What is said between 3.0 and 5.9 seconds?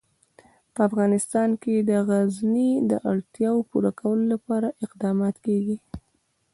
اړتیاوو پوره کولو لپاره اقدامات کېږي.